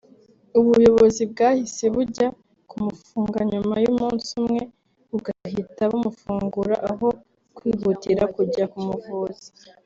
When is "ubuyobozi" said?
0.59-1.21